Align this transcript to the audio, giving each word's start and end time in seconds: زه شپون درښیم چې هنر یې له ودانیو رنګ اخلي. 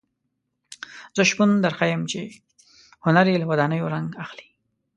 زه 1.15 1.21
شپون 1.29 1.49
درښیم 1.63 2.01
چې 2.11 2.21
هنر 3.05 3.25
یې 3.31 3.37
له 3.41 3.45
ودانیو 3.51 3.91
رنګ 3.93 4.09
اخلي. 4.23 4.47